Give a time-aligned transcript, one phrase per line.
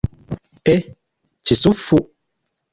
[0.71, 0.91] Eeehe
[1.45, 1.97] kisufu!